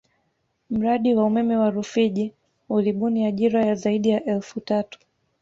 Mradi 0.69 1.09
wa 1.17 1.23
umeme 1.29 1.55
wa 1.61 1.69
Rufiji 1.75 2.33
ulibuni 2.69 3.25
ajira 3.25 3.65
ya 3.65 3.75
zaidi 3.75 4.09
ya 4.09 4.23
elfu 4.25 4.59
tatu 4.59 4.99